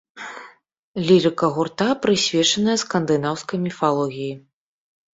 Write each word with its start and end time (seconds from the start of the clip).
Лірыка 1.09 1.45
гурта 1.59 1.89
прысвечаная 2.07 2.77
скандынаўскай 2.87 3.57
міфалогіі. 3.71 4.33